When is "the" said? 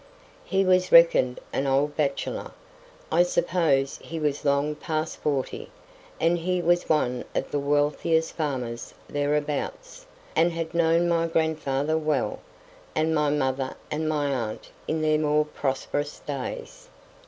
7.51-7.59